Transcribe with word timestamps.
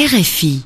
RFI. 0.00 0.62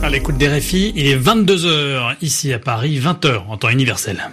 À 0.00 0.08
l'écoute 0.08 0.36
des 0.36 0.46
RFI, 0.46 0.92
il 0.94 1.08
est 1.08 1.18
22h 1.18 2.14
ici 2.22 2.52
à 2.52 2.60
Paris, 2.60 3.00
20h 3.00 3.48
en 3.48 3.56
temps 3.56 3.70
universel. 3.70 4.30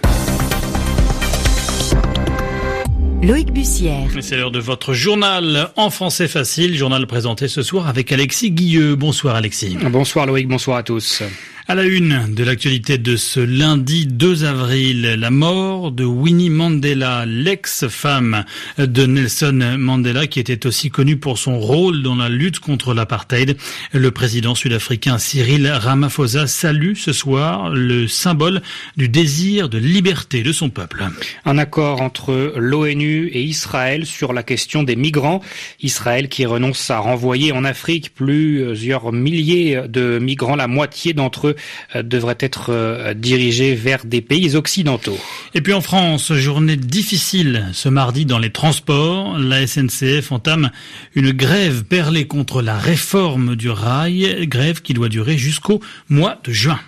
Loïc 3.24 3.52
Bussière. 3.52 4.08
C'est 4.20 4.36
l'heure 4.36 4.52
de 4.52 4.60
votre 4.60 4.92
journal 4.92 5.70
en 5.74 5.90
français 5.90 6.28
facile, 6.28 6.76
journal 6.76 7.08
présenté 7.08 7.48
ce 7.48 7.64
soir 7.64 7.88
avec 7.88 8.12
Alexis 8.12 8.52
Guilleux. 8.52 8.94
Bonsoir 8.94 9.34
Alexis. 9.34 9.76
Bonsoir 9.90 10.26
Loïc, 10.26 10.46
bonsoir 10.46 10.76
à 10.76 10.84
tous. 10.84 11.24
À 11.68 11.74
la 11.74 11.82
une 11.82 12.32
de 12.32 12.44
l'actualité 12.44 12.96
de 12.96 13.16
ce 13.16 13.40
lundi 13.40 14.06
2 14.06 14.44
avril, 14.44 15.16
la 15.18 15.32
mort 15.32 15.90
de 15.90 16.04
Winnie 16.04 16.48
Mandela, 16.48 17.26
l'ex-femme 17.26 18.44
de 18.78 19.04
Nelson 19.04 19.74
Mandela, 19.76 20.28
qui 20.28 20.38
était 20.38 20.64
aussi 20.64 20.90
connue 20.90 21.16
pour 21.16 21.38
son 21.38 21.58
rôle 21.58 22.04
dans 22.04 22.14
la 22.14 22.28
lutte 22.28 22.60
contre 22.60 22.94
l'apartheid. 22.94 23.56
Le 23.92 24.10
président 24.12 24.54
sud-africain 24.54 25.18
Cyril 25.18 25.66
Ramaphosa 25.66 26.46
salue 26.46 26.94
ce 26.94 27.12
soir 27.12 27.70
le 27.70 28.06
symbole 28.06 28.62
du 28.96 29.08
désir 29.08 29.68
de 29.68 29.78
liberté 29.78 30.44
de 30.44 30.52
son 30.52 30.70
peuple. 30.70 31.04
Un 31.44 31.58
accord 31.58 32.00
entre 32.00 32.54
l'ONU 32.56 33.26
et 33.26 33.42
Israël 33.42 34.06
sur 34.06 34.32
la 34.32 34.44
question 34.44 34.84
des 34.84 34.94
migrants. 34.94 35.42
Israël 35.82 36.28
qui 36.28 36.46
renonce 36.46 36.92
à 36.92 37.00
renvoyer 37.00 37.50
en 37.50 37.64
Afrique 37.64 38.14
plusieurs 38.14 39.12
milliers 39.12 39.82
de 39.88 40.20
migrants, 40.20 40.54
la 40.54 40.68
moitié 40.68 41.12
d'entre 41.12 41.48
eux 41.48 41.55
devrait 41.94 42.38
être 42.40 42.70
euh, 42.70 43.14
dirigé 43.14 43.74
vers 43.74 44.04
des 44.04 44.20
pays 44.20 44.56
occidentaux. 44.56 45.18
Et 45.54 45.60
puis 45.60 45.72
en 45.72 45.80
France, 45.80 46.32
journée 46.32 46.76
difficile 46.76 47.66
ce 47.72 47.88
mardi 47.88 48.24
dans 48.24 48.38
les 48.38 48.50
transports. 48.50 49.38
La 49.38 49.66
SNCF 49.66 50.32
entame 50.32 50.70
une 51.14 51.32
grève 51.32 51.84
perlée 51.84 52.26
contre 52.26 52.62
la 52.62 52.78
réforme 52.78 53.56
du 53.56 53.70
rail, 53.70 54.46
grève 54.46 54.82
qui 54.82 54.94
doit 54.94 55.08
durer 55.08 55.38
jusqu'au 55.38 55.80
mois 56.08 56.38
de 56.44 56.52
juin. 56.52 56.80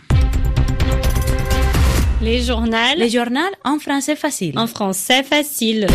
Les 2.20 2.42
journaux. 2.42 2.77
Les 2.97 3.10
journaux 3.10 3.41
en 3.64 3.78
français 3.78 4.16
facile. 4.16 4.58
En 4.58 4.66
français 4.66 5.22
facile. 5.22 5.86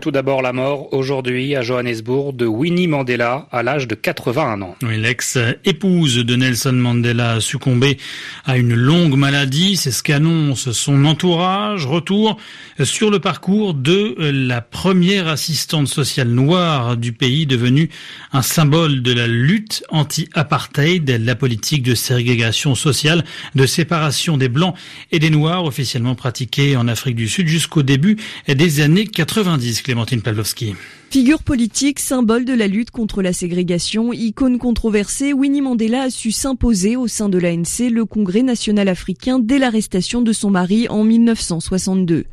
Tout 0.00 0.10
d'abord 0.10 0.42
la 0.42 0.52
mort 0.52 0.92
aujourd'hui 0.92 1.54
à 1.54 1.62
Johannesburg 1.62 2.34
de 2.34 2.44
Winnie 2.44 2.88
Mandela 2.88 3.46
à 3.52 3.62
l'âge 3.62 3.86
de 3.86 3.94
81 3.94 4.60
ans. 4.62 4.76
Oui, 4.82 4.98
l'ex-épouse 5.00 6.16
de 6.16 6.36
Nelson 6.36 6.72
Mandela 6.72 7.34
a 7.34 7.40
succombé 7.40 7.96
à 8.44 8.56
une 8.58 8.74
longue 8.74 9.16
maladie, 9.16 9.76
c'est 9.76 9.92
ce 9.92 10.02
qu'annonce 10.02 10.72
son 10.72 11.04
entourage. 11.04 11.86
Retour 11.86 12.36
sur 12.82 13.10
le 13.10 13.20
parcours 13.20 13.74
de 13.74 14.16
la 14.18 14.60
première 14.60 15.28
assistante 15.28 15.88
sociale 15.88 16.28
noire 16.28 16.96
du 16.96 17.12
pays 17.12 17.46
devenue 17.46 17.88
un 18.32 18.42
symbole 18.42 19.02
de 19.02 19.12
la 19.12 19.28
lutte 19.28 19.84
anti-apartheid, 19.88 21.08
la 21.24 21.36
politique 21.36 21.84
de 21.84 21.94
ségrégation 21.94 22.74
sociale, 22.74 23.24
de 23.54 23.66
séparation 23.66 24.36
des 24.36 24.48
blancs 24.48 24.74
et 25.12 25.20
des 25.20 25.30
noirs 25.30 25.64
officiellement 25.64 26.16
pratiquée 26.16 26.76
en 26.76 26.88
Afrique 26.88 27.16
du 27.16 27.28
Sud 27.28 27.46
jusqu'au 27.46 27.82
début 27.82 28.16
des 28.48 28.80
années 28.80 29.06
90. 29.06 29.75
Clémentine 29.82 30.22
Pavlovski. 30.22 30.74
Figure 31.08 31.42
politique, 31.44 32.00
symbole 32.00 32.44
de 32.44 32.52
la 32.52 32.66
lutte 32.66 32.90
contre 32.90 33.22
la 33.22 33.32
ségrégation, 33.32 34.12
icône 34.12 34.58
controversée, 34.58 35.32
Winnie 35.32 35.62
Mandela 35.62 36.02
a 36.02 36.10
su 36.10 36.30
s'imposer 36.30 36.96
au 36.96 37.06
sein 37.06 37.28
de 37.28 37.38
l'ANC, 37.38 37.90
le 37.90 38.04
Congrès 38.04 38.42
national 38.42 38.88
africain, 38.88 39.38
dès 39.38 39.58
l'arrestation 39.58 40.20
de 40.20 40.32
son 40.32 40.50
mari 40.50 40.88
en 40.88 41.04
1962. 41.04 42.24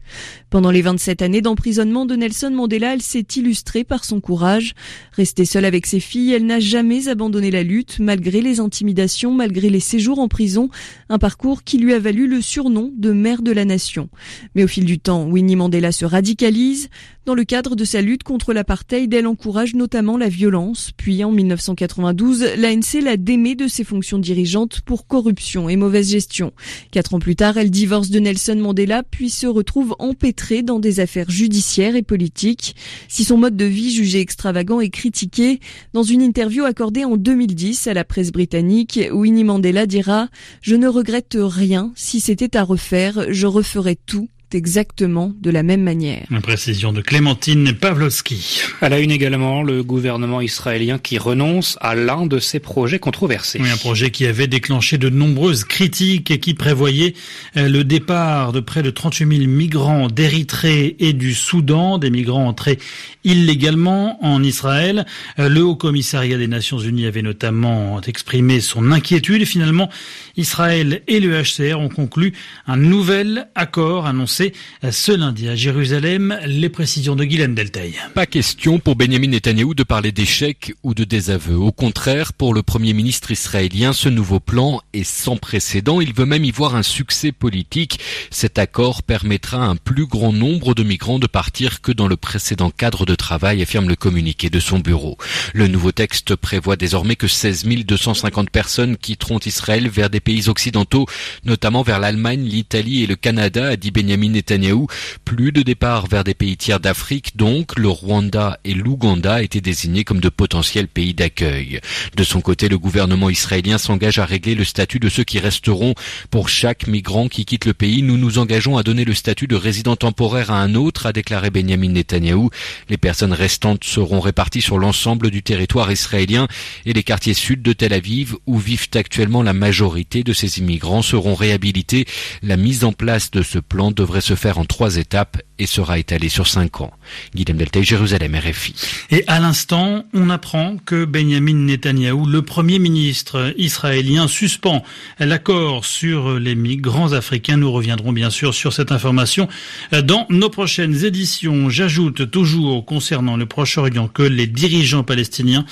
Pendant 0.50 0.72
les 0.72 0.82
27 0.82 1.22
années 1.22 1.42
d'emprisonnement 1.42 2.06
de 2.06 2.16
Nelson 2.16 2.52
Mandela, 2.52 2.94
elle 2.94 3.02
s'est 3.02 3.26
illustrée 3.36 3.84
par 3.84 4.04
son 4.04 4.20
courage. 4.20 4.74
Restée 5.14 5.46
seule 5.46 5.66
avec 5.66 5.86
ses 5.86 6.00
filles, 6.00 6.34
elle 6.34 6.46
n'a 6.46 6.60
jamais 6.60 7.08
abandonné 7.08 7.52
la 7.52 7.64
lutte, 7.64 8.00
malgré 8.00 8.42
les 8.42 8.60
intimidations, 8.60 9.34
malgré 9.34 9.70
les 9.70 9.80
séjours 9.80 10.20
en 10.20 10.28
prison, 10.28 10.70
un 11.10 11.20
parcours 11.20 11.64
qui 11.64 11.78
lui 11.78 11.94
a 11.94 12.00
valu 12.00 12.28
le 12.28 12.42
surnom 12.42 12.92
de 12.96 13.14
mère 13.14 13.44
de 13.44 13.52
la 13.52 13.66
nation. 13.66 14.10
Mais 14.56 14.64
au 14.64 14.68
fil 14.68 14.86
du 14.86 15.00
temps, 15.00 15.26
Winnie 15.26 15.56
Mandela 15.56 15.92
se 15.92 16.06
radicalise. 16.06 16.90
Dans 17.26 17.36
le 17.36 17.46
cadre 17.46 17.78
de 17.78 17.86
sa 17.86 18.02
lutte 18.02 18.24
contre 18.24 18.52
l'apartheid, 18.74 19.14
elle 19.14 19.28
encourage 19.28 19.76
notamment 19.76 20.18
la 20.18 20.30
violence. 20.30 20.90
Puis 20.98 21.24
en 21.24 21.32
1992, 21.32 22.56
l'ANC 22.58 23.04
l'a 23.04 23.18
démé 23.18 23.54
de 23.54 23.68
ses 23.68 23.84
fonctions 23.84 24.18
dirigeantes 24.18 24.82
pour 24.82 25.06
corruption 25.06 25.70
et 25.70 25.76
mauvaise 25.76 26.10
gestion. 26.10 26.54
Quatre 26.90 27.14
ans 27.14 27.20
plus 27.20 27.36
tard, 27.36 27.56
elle 27.58 27.70
divorce 27.70 28.10
de 28.10 28.18
Nelson 28.20 28.56
Mandela 28.56 29.04
puis 29.04 29.30
se 29.30 29.46
retrouve 29.46 29.96
empêtrée 30.00 30.64
dans 30.64 30.80
des 30.80 31.00
affaires 31.00 31.30
judiciaires 31.30 31.96
et 31.96 32.02
politiques. 32.02 32.76
Si 33.08 33.24
son 33.24 33.38
mode 33.38 33.56
de 33.56 33.66
vie 33.66 33.92
jugé 33.92 34.20
extravagant 34.20 34.82
est 34.82 34.90
critiqué, 34.90 35.60
dans 35.94 36.02
une 36.02 36.24
interview 36.24 36.64
accordée 36.64 37.06
en 37.06 37.16
2010 37.16 37.86
à 37.86 37.94
la 37.94 38.04
presse 38.04 38.32
britannique, 38.32 39.00
Winnie 39.12 39.44
Mandela 39.44 39.86
dira⁇ 39.86 40.26
Je 40.62 40.74
ne 40.74 40.88
regrette 40.88 41.38
rien, 41.40 41.92
si 41.96 42.20
c'était 42.20 42.58
à 42.58 42.64
refaire, 42.64 43.32
je 43.32 43.46
referais 43.46 44.00
tout 44.08 44.30
exactement 44.56 45.34
de 45.40 45.50
la 45.50 45.64
même 45.64 45.82
manière. 45.82 46.26
Une 46.32 46.42
précision 46.42 46.94
de 46.94 47.02
Clémentine 47.02 47.74
Pavlovski. 47.74 48.62
À 48.82 48.90
la 48.90 49.00
une 49.00 49.12
également, 49.12 49.64
le 49.64 49.84
gouvernement 49.84 50.42
israélien 50.42 50.98
qui 50.98 51.18
renonce 51.18 51.78
à 51.82 51.96
l'un 51.96 52.26
de 52.26 52.40
ses 52.40 52.60
projets 52.60 53.00
controversés. 53.00 53.60
Oui, 53.62 53.70
un 53.70 53.78
projet 53.78 54.12
qui 54.12 54.26
avait 54.26 54.48
déclenché 54.48 54.98
de 54.98 55.10
nombreuses 55.10 55.64
critiques 55.64 56.32
et 56.32 56.40
qui 56.40 56.54
prévoyait 56.54 57.14
euh, 57.58 57.70
le 57.70 57.84
départ 57.84 58.52
de 58.52 58.60
près 58.60 58.84
de 58.84 58.90
38 58.90 59.38
000 59.38 59.50
migrants 59.50 60.08
d'Érythrée 60.08 60.96
et 61.00 61.14
du 61.14 61.34
Soudan, 61.34 61.98
des 61.98 62.10
migrants 62.10 62.48
entrés 62.48 62.80
illégalement 63.24 64.24
en 64.24 64.44
Israël. 64.44 65.06
Euh, 65.40 65.50
le 65.50 65.64
Haut 65.64 65.76
Commissariat 65.76 66.38
des 66.38 66.48
Nations 66.48 66.80
Unies 66.80 67.06
avait 67.06 67.22
notamment 67.22 68.02
exprimé 68.02 68.60
son 68.60 68.92
inquiétude. 68.92 69.46
Finalement, 69.46 69.90
Israël 70.36 71.02
et 71.08 71.20
le 71.20 71.42
HCR 71.42 71.80
ont 71.80 71.90
conclu 71.90 72.34
un 72.68 72.78
nouvel 72.78 73.48
accord 73.56 74.06
annoncé 74.06 74.43
ce 74.92 75.12
lundi 75.12 75.50
à 75.50 75.56
Jérusalem. 75.56 76.40
Les 76.46 76.70
précisions 76.70 77.16
de 77.16 77.24
Guylaine 77.24 77.56
Deltaï. 77.56 77.94
Pas 78.14 78.26
question 78.26 78.80
pour 78.80 78.96
Benjamin 78.96 79.28
Netanyahou 79.28 79.74
de 79.74 79.84
parler 79.84 80.12
d'échec 80.12 80.74
ou 80.84 80.94
de 80.94 81.04
désaveu. 81.04 81.56
Au 81.56 81.72
contraire, 81.72 82.34
pour 82.34 82.54
le 82.54 82.64
premier 82.64 82.94
ministre 82.94 83.32
israélien, 83.32 83.94
ce 83.94 84.10
nouveau 84.10 84.40
plan 84.40 84.82
est 84.94 85.04
sans 85.04 85.38
précédent. 85.38 86.02
Il 86.02 86.14
veut 86.14 86.26
même 86.26 86.46
y 86.46 86.52
voir 86.52 86.76
un 86.76 86.84
succès 86.84 87.32
politique. 87.32 88.00
Cet 88.32 88.58
accord 88.58 89.04
permettra 89.04 89.58
à 89.58 89.68
un 89.68 89.76
plus 89.76 90.06
grand 90.06 90.34
nombre 90.34 90.74
de 90.74 90.84
migrants 90.84 91.20
de 91.20 91.28
partir 91.28 91.82
que 91.82 91.92
dans 91.92 92.08
le 92.08 92.18
précédent 92.18 92.72
cadre 92.72 93.06
de 93.06 93.16
travail, 93.16 93.62
affirme 93.62 93.90
le 93.90 93.96
communiqué 93.96 94.50
de 94.50 94.60
son 94.60 94.80
bureau. 94.80 95.18
Le 95.54 95.68
nouveau 95.68 95.92
texte 95.92 96.36
prévoit 96.36 96.76
désormais 96.76 97.16
que 97.16 97.28
16 97.28 97.66
250 97.66 98.50
personnes 98.50 98.98
quitteront 98.98 99.40
Israël 99.46 99.88
vers 99.90 100.10
des 100.10 100.20
pays 100.20 100.50
occidentaux, 100.50 101.06
notamment 101.46 101.84
vers 101.84 102.00
l'Allemagne, 102.00 102.44
l'Italie 102.44 103.04
et 103.04 103.08
le 103.08 103.16
Canada, 103.16 103.68
a 103.68 103.76
dit 103.76 103.92
Benjamin 103.92 104.33
Netanyahou. 104.34 104.88
Plus 105.24 105.52
de 105.52 105.62
départs 105.62 106.08
vers 106.08 106.24
des 106.24 106.34
pays 106.34 106.58
tiers 106.58 106.80
d'Afrique, 106.80 107.38
donc 107.38 107.78
le 107.80 107.88
Rwanda 107.88 108.60
et 108.66 108.74
l'Ouganda 108.74 109.42
étaient 109.42 109.62
désignés 109.62 110.04
comme 110.04 110.20
de 110.20 110.30
potentiels 110.30 110.88
pays 110.88 111.14
d'accueil. 111.14 111.80
De 112.18 112.24
son 112.24 112.42
côté, 112.42 112.68
le 112.68 112.78
gouvernement 112.78 113.30
israélien 113.30 113.78
s'engage 113.78 114.20
à 114.20 114.26
régler 114.26 114.56
le 114.56 114.66
statut 114.66 115.00
de 115.00 115.10
ceux 115.10 115.24
qui 115.24 115.40
resteront. 115.40 115.94
Pour 116.30 116.50
chaque 116.50 116.88
migrant 116.88 117.28
qui 117.28 117.46
quitte 117.46 117.66
le 117.66 117.74
pays, 117.74 118.02
nous 118.02 118.18
nous 118.18 118.38
engageons 118.38 118.78
à 118.78 118.84
donner 118.84 119.06
le 119.06 119.14
statut 119.14 119.48
de 119.48 119.56
résident 119.56 119.96
temporaire 119.96 120.52
à 120.52 120.62
un 120.62 120.76
autre, 120.76 121.06
a 121.06 121.14
déclaré 121.14 121.50
Benjamin 121.50 121.90
Netanyahou. 121.90 122.50
Les 122.90 122.98
personnes 122.98 123.34
restantes 123.34 123.84
seront 123.84 124.20
réparties 124.20 124.62
sur 124.62 124.78
l'ensemble 124.78 125.32
du 125.32 125.44
territoire 125.44 125.92
israélien 125.92 126.48
et 126.86 126.94
les 126.94 127.04
quartiers 127.04 127.34
sud 127.34 127.62
de 127.62 127.74
Tel 127.74 127.94
Aviv, 127.94 128.36
où 128.46 128.58
vivent 128.58 128.90
actuellement 128.96 129.44
la 129.44 129.54
majorité 129.54 130.24
de 130.24 130.34
ces 130.34 130.60
immigrants, 130.60 131.02
seront 131.02 131.36
réhabilités. 131.36 132.06
La 132.42 132.58
mise 132.58 132.84
en 132.84 132.94
place 132.94 133.32
de 133.32 133.42
ce 133.44 133.60
plan 133.60 133.92
devrait 133.92 134.13
se 134.20 134.36
faire 134.36 134.58
en 134.58 134.66
trois 134.66 134.98
étapes 134.98 135.42
et 135.60 135.68
sera 135.68 136.00
étalé 136.00 136.28
sur 136.28 136.48
cinq 136.48 136.82
ans. 136.82 136.92
Guillaume 137.36 137.60
Jérusalem, 137.82 138.36
RFI. 138.36 138.74
Et 139.12 139.24
à 139.28 139.40
l'instant, 139.40 140.04
on 140.14 140.30
apprend 140.30 140.78
que 140.78 141.06
Benjamin 141.06 141.54
Netanyahou, 141.54 142.26
le 142.26 142.42
premier 142.42 142.80
ministre 142.80 143.54
israélien, 143.58 144.28
suspend 144.28 144.84
l'accord 145.20 145.86
sur 145.86 146.40
les 146.40 146.56
migrants 146.56 147.14
africains. 147.14 147.58
Nous 147.58 147.72
reviendrons 147.72 148.12
bien 148.12 148.30
sûr 148.30 148.54
sur 148.54 148.74
cette 148.74 148.92
information 148.92 149.48
dans 149.92 150.26
nos 150.30 150.50
prochaines 150.50 151.06
éditions. 151.06 151.70
J'ajoute 151.70 152.30
toujours 152.30 152.86
concernant 152.86 153.38
le 153.38 153.46
Proche-Orient 153.46 154.08
que 154.08 154.24
les 154.24 154.48
dirigeants 154.48 155.04
palestiniens 155.04 155.66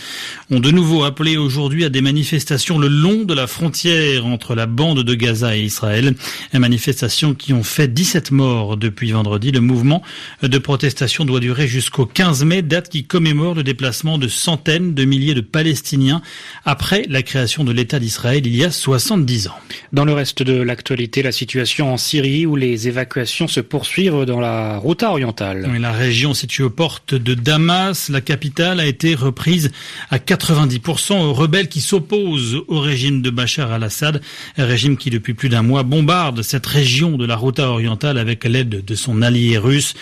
ont 0.49 0.59
de 0.59 0.71
nouveau 0.71 1.03
appelé 1.03 1.37
aujourd'hui 1.37 1.85
à 1.85 1.89
des 1.89 2.01
manifestations 2.01 2.77
le 2.77 2.87
long 2.87 3.23
de 3.23 3.33
la 3.33 3.47
frontière 3.47 4.25
entre 4.25 4.55
la 4.55 4.67
bande 4.67 5.03
de 5.03 5.15
Gaza 5.15 5.57
et 5.57 5.61
Israël. 5.61 6.15
Manifestations 6.53 7.33
qui 7.33 7.53
ont 7.53 7.63
fait 7.63 7.91
17 7.91 8.21
47 8.21 8.30
morts 8.31 8.77
depuis 8.77 9.11
vendredi. 9.11 9.51
Le 9.51 9.61
mouvement 9.61 10.01
de 10.41 10.57
protestation 10.57 11.25
doit 11.25 11.39
durer 11.39 11.67
jusqu'au 11.67 12.05
15 12.05 12.43
mai, 12.45 12.61
date 12.61 12.89
qui 12.89 13.03
commémore 13.03 13.55
le 13.55 13.63
déplacement 13.63 14.17
de 14.17 14.27
centaines 14.27 14.93
de 14.93 15.05
milliers 15.05 15.33
de 15.33 15.41
Palestiniens 15.41 16.21
après 16.65 17.05
la 17.09 17.21
création 17.21 17.63
de 17.63 17.71
l'État 17.71 17.99
d'Israël 17.99 18.45
il 18.45 18.55
y 18.55 18.63
a 18.63 18.71
70 18.71 19.47
ans. 19.47 19.55
Dans 19.93 20.05
le 20.05 20.13
reste 20.13 20.43
de 20.43 20.61
l'actualité, 20.61 21.21
la 21.23 21.31
situation 21.31 21.93
en 21.93 21.97
Syrie 21.97 22.45
où 22.45 22.55
les 22.55 22.87
évacuations 22.87 23.47
se 23.47 23.59
poursuivent 23.59 24.25
dans 24.25 24.39
la 24.39 24.77
route 24.77 25.03
orientale. 25.03 25.69
la 25.79 25.91
région 25.91 26.33
située 26.33 26.63
aux 26.63 26.69
portes 26.69 27.13
de 27.15 27.33
Damas, 27.33 28.09
la 28.09 28.21
capitale, 28.21 28.79
a 28.79 28.85
été 28.85 29.15
reprise 29.15 29.71
à 30.09 30.17
90% 30.17 31.21
aux 31.21 31.33
rebelles 31.33 31.67
qui 31.67 31.81
s'opposent 31.81 32.61
au 32.67 32.79
régime 32.79 33.21
de 33.21 33.29
Bachar 33.29 33.71
al-Assad, 33.71 34.21
régime 34.57 34.97
qui 34.97 35.09
depuis 35.09 35.33
plus 35.33 35.49
d'un 35.49 35.61
mois 35.61 35.83
bombarde 35.83 36.41
cette 36.41 36.65
région 36.65 37.17
de 37.17 37.25
la 37.25 37.35
Routa 37.35 37.69
orientale 37.69 38.17
avec 38.21 38.45
l'aide 38.45 38.85
de 38.85 38.95
son 38.95 39.21
allié 39.21 39.57
russe. 39.57 39.93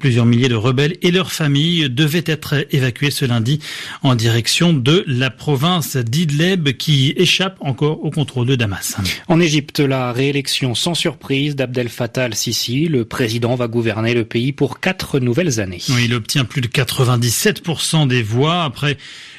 Plusieurs 0.00 0.26
milliers 0.26 0.48
de 0.48 0.56
rebelles 0.56 0.96
et 1.02 1.12
leurs 1.12 1.30
familles 1.30 1.88
devaient 1.88 2.24
être 2.26 2.66
évacués 2.72 3.12
ce 3.12 3.24
lundi 3.24 3.60
en 4.02 4.16
direction 4.16 4.72
de 4.72 5.04
la 5.06 5.30
province 5.30 5.96
d'Idleb 5.96 6.70
qui 6.70 7.14
échappe 7.16 7.56
encore 7.60 8.04
au 8.04 8.10
contrôle 8.10 8.46
de 8.46 8.56
Damas. 8.56 8.96
En 9.28 9.40
Égypte, 9.40 9.80
la 9.80 10.12
réélection 10.12 10.74
sans 10.74 10.94
surprise 10.94 11.54
d'Abdel 11.54 11.88
Fattah 11.88 12.24
al-Sisi, 12.24 12.86
le 12.88 13.04
président 13.04 13.54
va 13.54 13.68
gouverner 13.68 14.14
le 14.14 14.24
pays 14.24 14.52
pour 14.52 14.80
quatre 14.80 15.20
nouvelles 15.20 15.60
années. 15.60 15.82
il 16.02 16.14
obtient 16.14 16.44
plus 16.44 16.60
de 16.60 16.68
97% 16.68 18.08
des 18.08 18.22
voix 18.22 18.64
après 18.64 18.96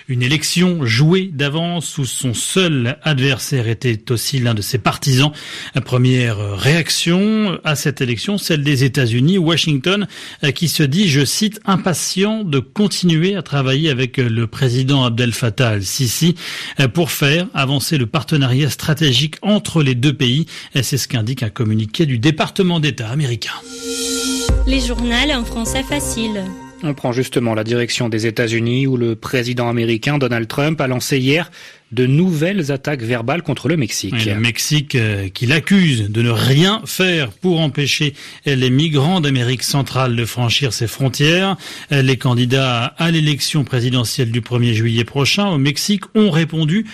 une 0.10 0.24
élection 0.24 0.86
jouée 0.86 1.30
d'avance 1.32 1.98
où 2.00 2.06
son 2.06 2.34
seul 2.34 2.98
adversaire 3.04 3.68
était 3.68 4.12
aussi 4.12 4.40
l'un 4.40 4.56
de 4.56 4.62
ses 4.62 4.80
partisans. 4.80 5.32
Première 5.86 6.58
réaction 6.58 7.60
à 7.64 7.76
cette 7.76 8.02
élection, 8.02 8.40
celle 8.40 8.64
des 8.64 8.84
États-Unis, 8.84 9.38
Washington, 9.38 10.08
qui 10.56 10.68
se 10.68 10.82
dit, 10.82 11.08
je 11.08 11.24
cite, 11.24 11.62
impatient 11.66 12.44
de 12.44 12.60
continuer 12.60 13.36
à 13.36 13.44
travailler 13.44 13.92
avec 13.92 14.18
le 14.18 14.48
président 14.48 15.06
Abdel 15.06 15.32
Fattah 15.32 15.70
al-Sisi 15.70 16.36
pour 16.94 17.12
faire 17.12 17.48
avancer 17.54 18.00
le 18.00 18.08
partenariat 18.08 18.72
stratégique 18.72 19.36
entre 19.44 19.84
les 19.84 19.96
deux 19.96 20.14
pays. 20.14 20.48
C'est 20.74 20.98
ce 20.98 21.08
qu'indique 21.08 21.44
un 21.44 21.50
communiqué 21.50 22.08
du 22.08 22.18
département 22.18 22.80
d'État 22.80 23.10
américain. 23.10 23.54
Les 24.66 24.80
journaux 24.80 25.10
en 25.34 25.46
français 25.46 25.84
facile. 25.84 26.44
On 26.82 26.94
prend 26.94 27.12
justement 27.12 27.56
la 27.56 27.64
direction 27.64 28.08
des 28.08 28.26
États-Unis 28.26 28.88
où 28.88 28.96
le 28.96 29.16
président 29.16 29.68
américain 29.70 30.18
Donald 30.18 30.48
Trump 30.48 30.80
a 30.80 30.88
lancé 30.88 31.18
hier 31.18 31.52
de 31.92 32.06
nouvelles 32.06 32.72
attaques 32.72 33.02
verbales 33.02 33.42
contre 33.42 33.68
le 33.68 33.76
Mexique. 33.76 34.26
le 34.26 34.40
Mexique 34.40 34.96
euh, 34.96 35.28
qui 35.28 35.46
l'accuse 35.46 36.10
de 36.10 36.22
ne 36.22 36.30
rien 36.30 36.82
faire 36.86 37.32
pour 37.32 37.60
empêcher 37.60 38.14
les 38.46 38.70
migrants 38.70 39.22
d'Amérique 39.22 39.64
centrale 39.64 40.16
de 40.16 40.26
franchir 40.26 40.72
ses 40.72 40.88
frontières. 40.88 41.58
Les 41.90 42.18
candidats 42.18 42.86
à 42.98 43.12
l'élection 43.12 43.64
présidentielle 43.64 44.32
du 44.32 44.42
1er 44.42 44.74
juillet 44.74 45.04
prochain 45.04 45.48
au 45.48 45.58
Mexique 45.58 46.04
ont 46.16 46.30
répondu 46.30 46.86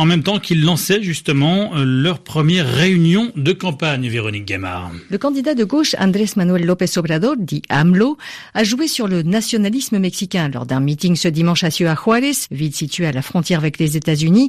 en 0.00 0.06
même 0.06 0.22
temps 0.22 0.38
qu'ils 0.38 0.64
lançaient 0.64 1.02
justement 1.02 1.76
euh, 1.76 1.84
leur 1.84 2.20
première 2.20 2.66
réunion 2.66 3.32
de 3.36 3.52
campagne, 3.52 4.08
Véronique 4.08 4.46
Guémard. 4.46 4.90
Le 5.10 5.18
candidat 5.18 5.54
de 5.54 5.62
gauche 5.62 5.94
Andrés 5.98 6.30
Manuel 6.36 6.64
López 6.64 6.96
Obrador, 6.96 7.36
dit 7.36 7.60
AMLO, 7.68 8.16
a 8.54 8.64
joué 8.64 8.88
sur 8.88 9.08
le 9.08 9.22
nationalisme 9.22 9.98
mexicain 9.98 10.48
lors 10.48 10.64
d'un 10.64 10.80
meeting 10.80 11.16
ce 11.16 11.28
dimanche 11.28 11.64
à 11.64 11.70
Ciudad 11.70 11.98
Juárez, 12.02 12.32
ville 12.50 12.74
située 12.74 13.08
à 13.08 13.12
la 13.12 13.20
frontière 13.20 13.58
avec 13.58 13.78
les 13.78 13.98
États-Unis. 13.98 14.48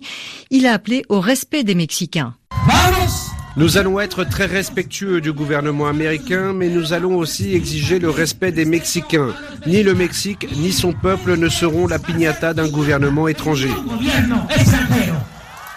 Il 0.52 0.66
a 0.68 0.72
appelé 0.72 1.04
au 1.10 1.20
respect 1.20 1.66
des 1.66 1.76
Mexicains. 1.76 2.34
Nous 3.58 3.78
allons 3.78 4.00
être 4.00 4.24
très 4.24 4.46
respectueux 4.46 5.20
du 5.20 5.34
gouvernement 5.34 5.88
américain, 5.88 6.54
mais 6.54 6.70
nous 6.70 6.94
allons 6.94 7.18
aussi 7.18 7.54
exiger 7.54 8.00
le 8.00 8.10
respect 8.10 8.54
des 8.54 8.64
Mexicains. 8.64 9.36
Ni 9.68 9.84
le 9.84 9.94
Mexique, 9.94 10.48
ni 10.56 10.72
son 10.72 10.94
peuple 10.94 11.38
ne 11.38 11.50
seront 11.50 11.86
la 11.86 12.00
piñata 12.00 12.54
d'un 12.54 12.70
gouvernement 12.70 13.28
étranger. 13.28 13.70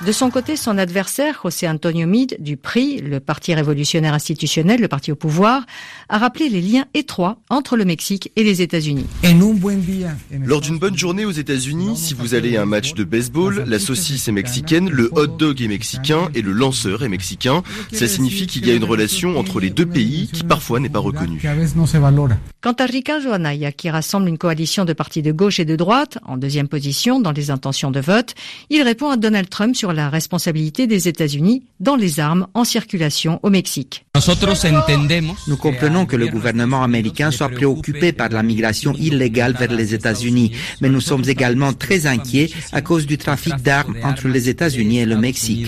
De 0.06 0.12
son 0.12 0.28
côté, 0.28 0.56
son 0.56 0.76
adversaire, 0.76 1.40
José 1.42 1.66
Antonio 1.66 2.06
Mid, 2.06 2.36
du 2.38 2.58
PRI, 2.58 3.00
le 3.00 3.20
Parti 3.20 3.54
révolutionnaire 3.54 4.12
institutionnel, 4.12 4.82
le 4.82 4.88
parti 4.88 5.10
au 5.10 5.14
pouvoir, 5.14 5.64
a 6.10 6.18
rappelé 6.18 6.50
les 6.50 6.60
liens 6.60 6.84
étroits 6.92 7.38
entre 7.48 7.78
le 7.78 7.86
Mexique 7.86 8.30
et 8.36 8.44
les 8.44 8.60
États-Unis. 8.60 9.06
Lors 10.44 10.60
d'une 10.60 10.78
bonne 10.78 10.98
journée 10.98 11.24
aux 11.24 11.30
États-Unis, 11.30 11.96
si 11.96 12.12
vous 12.12 12.34
allez 12.34 12.58
à 12.58 12.62
un 12.62 12.66
match 12.66 12.92
de 12.92 13.02
baseball, 13.02 13.64
la 13.66 13.78
saucisse 13.78 14.28
est 14.28 14.32
mexicaine, 14.32 14.90
le 14.90 15.08
hot 15.12 15.26
dog 15.26 15.62
est 15.62 15.68
mexicain 15.68 16.28
et 16.34 16.42
le 16.42 16.52
lanceur 16.52 17.02
est 17.02 17.08
mexicain. 17.08 17.62
Ça 17.90 18.06
signifie 18.06 18.46
qu'il 18.46 18.66
y 18.66 18.70
a 18.70 18.74
une 18.74 18.84
relation 18.84 19.38
entre 19.38 19.58
les 19.58 19.70
deux 19.70 19.86
pays 19.86 20.28
qui 20.30 20.44
parfois 20.44 20.80
n'est 20.80 20.90
pas 20.90 20.98
reconnue. 20.98 21.40
Quant 22.64 22.72
à 22.72 22.86
Ricardo 22.86 23.30
Anaya, 23.30 23.72
qui 23.72 23.90
rassemble 23.90 24.26
une 24.26 24.38
coalition 24.38 24.86
de 24.86 24.94
partis 24.94 25.20
de 25.20 25.32
gauche 25.32 25.60
et 25.60 25.66
de 25.66 25.76
droite, 25.76 26.16
en 26.24 26.38
deuxième 26.38 26.66
position 26.66 27.20
dans 27.20 27.32
les 27.32 27.50
intentions 27.50 27.90
de 27.90 28.00
vote, 28.00 28.34
il 28.70 28.80
répond 28.80 29.10
à 29.10 29.18
Donald 29.18 29.50
Trump 29.50 29.76
sur 29.76 29.92
la 29.92 30.08
responsabilité 30.08 30.86
des 30.86 31.06
États-Unis 31.06 31.64
dans 31.80 31.94
les 31.94 32.20
armes 32.20 32.46
en 32.54 32.64
circulation 32.64 33.38
au 33.42 33.50
Mexique. 33.50 34.06
Nous 35.46 35.56
comprenons 35.58 36.06
que 36.06 36.16
le 36.16 36.26
gouvernement 36.26 36.82
américain 36.82 37.30
soit 37.30 37.50
préoccupé 37.50 38.14
par 38.14 38.30
la 38.30 38.42
migration 38.42 38.94
illégale 38.94 39.52
vers 39.52 39.70
les 39.70 39.92
États-Unis, 39.92 40.52
mais 40.80 40.88
nous 40.88 41.02
sommes 41.02 41.24
également 41.28 41.74
très 41.74 42.06
inquiets 42.06 42.48
à 42.72 42.80
cause 42.80 43.04
du 43.04 43.18
trafic 43.18 43.56
d'armes 43.56 43.96
entre 44.02 44.28
les 44.28 44.48
États-Unis 44.48 45.00
et 45.00 45.04
le 45.04 45.18
Mexique. 45.18 45.66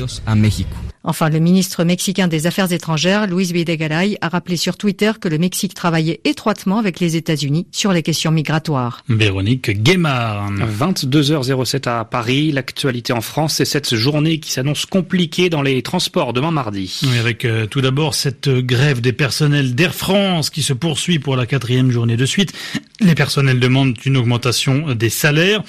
Enfin, 1.09 1.31
le 1.31 1.39
ministre 1.39 1.85
mexicain 1.85 2.27
des 2.27 2.49
Affaires 2.49 2.73
étrangères, 2.73 3.29
Luis 3.29 3.53
Videgaray, 3.53 4.19
a 4.23 4.29
rappelé 4.29 4.57
sur 4.57 4.77
Twitter 4.77 5.13
que 5.21 5.29
le 5.29 5.39
Mexique 5.39 5.73
travaillait 5.73 6.21
étroitement 6.25 6.79
avec 6.79 6.99
les 6.99 7.15
États-Unis 7.15 7.69
sur 7.71 7.93
les 7.93 8.03
questions 8.03 8.33
migratoires. 8.33 9.05
Véronique 9.09 9.71
Guémard. 9.71 10.51
22h07 10.53 11.89
à 11.89 12.05
Paris. 12.05 12.51
L'actualité 12.51 13.13
en 13.13 13.21
France, 13.21 13.55
c'est 13.55 13.65
cette 13.65 13.95
journée 13.95 14.41
qui 14.41 14.51
s'annonce 14.51 14.85
compliquée 14.85 15.49
dans 15.49 15.63
les 15.63 15.81
transports 15.83 16.33
demain 16.33 16.51
mardi. 16.51 17.01
Oui, 17.05 17.19
avec 17.19 17.45
euh, 17.45 17.67
tout 17.67 17.81
d'abord 17.81 18.17
cette 18.17 18.49
grève 18.49 19.01
des 19.01 19.13
personnels 19.13 19.77
d'Air 19.77 19.95
France 19.95 20.51
qui 20.51 20.65
se 20.65 20.73
poursuit 20.73 21.21
pour 21.21 21.37
la 21.37 21.47
quatrième 21.47 21.93
journée 21.93 22.17
de 22.17 22.27
suite. 22.27 22.53
Les 23.01 23.15
personnels 23.15 23.61
demandent 23.61 23.97
une 24.07 24.17
augmentation 24.17 24.95
des 24.95 25.11
salaires. 25.11 25.63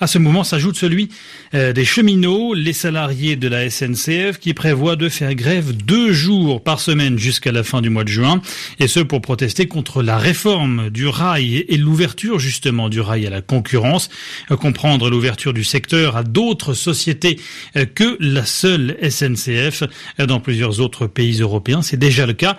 À 0.00 0.06
ce 0.06 0.18
moment 0.18 0.44
s'ajoute 0.44 0.76
celui 0.76 1.08
euh, 1.54 1.72
des 1.72 1.84
cheminots, 1.84 2.54
les 2.54 2.72
salariés 2.72 3.36
de 3.36 3.48
la 3.48 3.70
SNCF 3.70 4.38
qui 4.38 4.52
prévoient 4.52 4.81
de 4.82 5.08
faire 5.08 5.34
grève 5.36 5.72
deux 5.72 6.12
jours 6.12 6.62
par 6.62 6.80
semaine 6.80 7.16
jusqu'à 7.16 7.52
la 7.52 7.62
fin 7.62 7.80
du 7.80 7.88
mois 7.88 8.02
de 8.02 8.08
juin, 8.08 8.42
et 8.80 8.88
ce 8.88 8.98
pour 8.98 9.20
protester 9.20 9.66
contre 9.66 10.02
la 10.02 10.18
réforme 10.18 10.90
du 10.90 11.06
rail 11.06 11.64
et 11.68 11.76
l'ouverture 11.76 12.40
justement 12.40 12.88
du 12.88 13.00
rail 13.00 13.24
à 13.26 13.30
la 13.30 13.42
concurrence, 13.42 14.10
euh, 14.50 14.56
comprendre 14.56 15.08
l'ouverture 15.08 15.52
du 15.52 15.62
secteur 15.62 16.16
à 16.16 16.24
d'autres 16.24 16.74
sociétés 16.74 17.38
euh, 17.76 17.86
que 17.86 18.16
la 18.18 18.44
seule 18.44 18.96
SNCF 19.08 19.84
dans 20.18 20.40
plusieurs 20.40 20.80
autres 20.80 21.06
pays 21.06 21.40
européens. 21.40 21.82
C'est 21.82 21.96
déjà 21.96 22.26
le 22.26 22.32
cas 22.32 22.56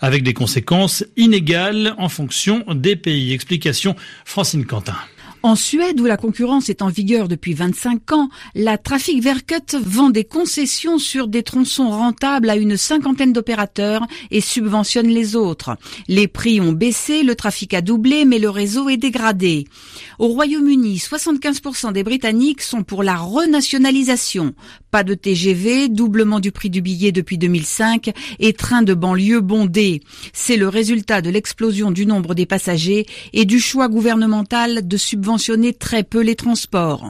avec 0.00 0.24
des 0.24 0.34
conséquences 0.34 1.04
inégales 1.16 1.94
en 1.96 2.10
fonction 2.10 2.64
des 2.74 2.96
pays. 2.96 3.32
Explication 3.32 3.96
Francine 4.26 4.66
Quentin. 4.66 4.96
En 5.44 5.56
Suède, 5.56 6.00
où 6.00 6.04
la 6.04 6.16
concurrence 6.16 6.68
est 6.68 6.82
en 6.82 6.88
vigueur 6.88 7.26
depuis 7.26 7.52
25 7.52 8.12
ans, 8.12 8.28
la 8.54 8.78
Traffic 8.78 9.20
Verket 9.20 9.76
vend 9.84 10.10
des 10.10 10.22
concessions 10.22 10.98
sur 10.98 11.26
des 11.26 11.42
tronçons 11.42 11.90
rentables 11.90 12.48
à 12.48 12.54
une 12.54 12.76
cinquantaine 12.76 13.32
d'opérateurs 13.32 14.06
et 14.30 14.40
subventionne 14.40 15.08
les 15.08 15.34
autres. 15.34 15.76
Les 16.06 16.28
prix 16.28 16.60
ont 16.60 16.70
baissé, 16.70 17.24
le 17.24 17.34
trafic 17.34 17.74
a 17.74 17.80
doublé, 17.80 18.24
mais 18.24 18.38
le 18.38 18.50
réseau 18.50 18.88
est 18.88 18.96
dégradé. 18.96 19.66
Au 20.20 20.28
Royaume-Uni, 20.28 20.98
75% 20.98 21.92
des 21.92 22.04
Britanniques 22.04 22.62
sont 22.62 22.84
pour 22.84 23.02
la 23.02 23.16
renationalisation. 23.16 24.54
Pas 24.92 25.04
de 25.04 25.14
TGV, 25.14 25.88
doublement 25.88 26.38
du 26.38 26.52
prix 26.52 26.68
du 26.68 26.82
billet 26.82 27.12
depuis 27.12 27.38
2005 27.38 28.10
et 28.38 28.52
train 28.52 28.82
de 28.82 28.92
banlieue 28.92 29.40
bondé. 29.40 30.02
C'est 30.34 30.58
le 30.58 30.68
résultat 30.68 31.22
de 31.22 31.30
l'explosion 31.30 31.90
du 31.90 32.04
nombre 32.04 32.34
des 32.34 32.44
passagers 32.44 33.06
et 33.32 33.46
du 33.46 33.58
choix 33.58 33.88
gouvernemental 33.88 34.86
de 34.86 34.96
subventionner 34.98 35.72
très 35.72 36.02
peu 36.02 36.20
les 36.20 36.36
transports. 36.36 37.08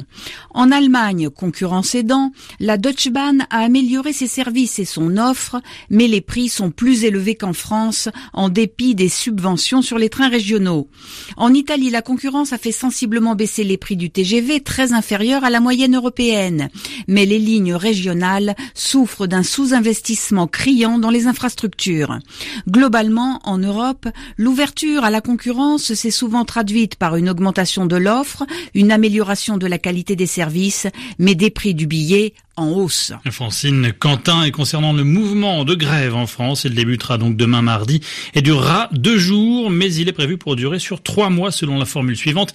En 0.50 0.70
Allemagne, 0.70 1.28
concurrence 1.28 1.96
aidant, 1.96 2.30
la 2.60 2.78
Deutsche 2.78 3.10
Bahn 3.10 3.48
a 3.50 3.64
amélioré 3.64 4.12
ses 4.12 4.28
services 4.28 4.78
et 4.78 4.84
son 4.84 5.16
offre, 5.16 5.60
mais 5.90 6.06
les 6.06 6.20
prix 6.20 6.48
sont 6.48 6.70
plus 6.70 7.02
élevés 7.02 7.34
qu'en 7.34 7.52
France, 7.52 8.08
en 8.32 8.48
dépit 8.48 8.94
des 8.94 9.08
subventions 9.08 9.82
sur 9.82 9.98
les 9.98 10.08
trains 10.08 10.28
régionaux. 10.28 10.88
En 11.36 11.52
Italie, 11.52 11.90
la 11.90 12.02
concurrence 12.02 12.52
a 12.52 12.58
fait 12.58 12.70
sensiblement 12.70 13.34
baisser 13.34 13.64
les 13.64 13.76
prix 13.76 13.96
du 13.96 14.08
TGV, 14.10 14.60
très 14.60 14.92
inférieurs 14.92 15.42
à 15.42 15.50
la 15.50 15.58
moyenne 15.58 15.96
européenne. 15.96 16.68
Mais 17.08 17.26
les 17.26 17.40
lignes 17.40 17.71
régionales 17.74 18.54
souffrent 18.74 19.26
d'un 19.26 19.42
sous-investissement 19.42 20.46
criant 20.46 20.98
dans 20.98 21.10
les 21.10 21.26
infrastructures. 21.26 22.18
Globalement, 22.68 23.40
en 23.44 23.58
Europe, 23.58 24.08
l'ouverture 24.36 25.04
à 25.04 25.10
la 25.10 25.20
concurrence 25.20 25.94
s'est 25.94 26.10
souvent 26.10 26.44
traduite 26.44 26.96
par 26.96 27.16
une 27.16 27.28
augmentation 27.28 27.86
de 27.86 27.96
l'offre, 27.96 28.44
une 28.74 28.92
amélioration 28.92 29.56
de 29.56 29.66
la 29.66 29.78
qualité 29.78 30.16
des 30.16 30.26
services, 30.26 30.86
mais 31.18 31.34
des 31.34 31.50
prix 31.50 31.74
du 31.74 31.86
billet 31.86 32.34
en 32.56 32.68
hausse. 32.68 33.12
Francine 33.30 33.92
Quentin, 33.98 34.44
et 34.44 34.50
concernant 34.50 34.92
le 34.92 35.04
mouvement 35.04 35.64
de 35.64 35.74
grève 35.74 36.14
en 36.14 36.26
France, 36.26 36.64
il 36.64 36.74
débutera 36.74 37.18
donc 37.18 37.36
demain 37.36 37.62
mardi 37.62 38.00
et 38.34 38.42
durera 38.42 38.88
deux 38.92 39.18
jours, 39.18 39.70
mais 39.70 39.92
il 39.94 40.08
est 40.08 40.12
prévu 40.12 40.36
pour 40.36 40.56
durer 40.56 40.78
sur 40.78 41.02
trois 41.02 41.30
mois 41.30 41.50
selon 41.50 41.78
la 41.78 41.84
formule 41.84 42.16
suivante. 42.16 42.52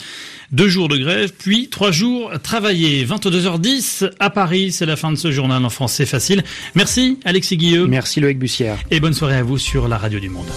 Deux 0.51 0.69
jours 0.69 0.87
de 0.87 0.97
grève, 0.97 1.33
puis 1.37 1.69
trois 1.69 1.91
jours 1.91 2.31
travaillés. 2.41 3.05
22h10 3.05 4.11
à 4.19 4.29
Paris, 4.29 4.71
c'est 4.71 4.85
la 4.85 4.95
fin 4.95 5.11
de 5.11 5.17
ce 5.17 5.31
journal 5.31 5.63
en 5.65 5.69
français 5.69 6.05
facile. 6.05 6.43
Merci 6.75 7.19
Alexis 7.25 7.57
Guilleux. 7.57 7.87
Merci 7.87 8.19
Loïc 8.19 8.39
Bussière. 8.39 8.77
Et 8.91 8.99
bonne 8.99 9.13
soirée 9.13 9.37
à 9.37 9.43
vous 9.43 9.57
sur 9.57 9.87
la 9.87 9.97
radio 9.97 10.19
du 10.19 10.29
monde. 10.29 10.47